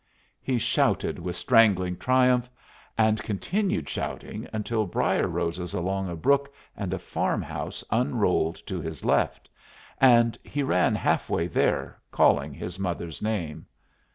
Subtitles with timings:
[0.41, 2.49] He shouted with strangling triumph,
[2.97, 8.81] and continued shouting until brier roses along a brook and a farm house unrolled to
[8.81, 9.47] his left,
[9.99, 13.67] and he ran half way there, calling his mother's name.